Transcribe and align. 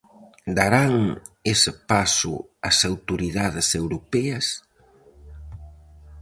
Darán 0.57 0.95
ese 1.53 1.71
paso 1.91 2.33
as 2.69 2.77
autoridades 2.91 3.67
europeas? 3.81 4.45